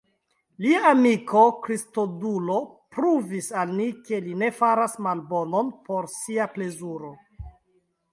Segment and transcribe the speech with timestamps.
[0.65, 2.55] Lia amiko Kristodulo
[2.95, 7.13] pruvis al ni, ke li ne faras malbonon por sia plezuro.